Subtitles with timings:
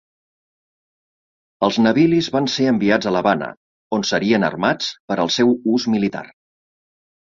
[1.67, 3.49] Els navilis van ser enviats a l'Havana,
[3.99, 6.25] on serien armats per al seu ús militar.